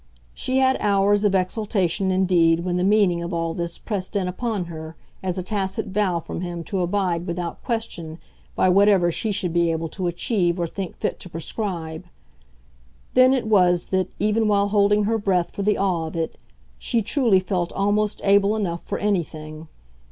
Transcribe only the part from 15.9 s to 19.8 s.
of it, she truly felt almost able enough for anything.